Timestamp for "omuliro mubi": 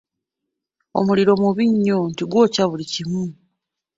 0.99-1.63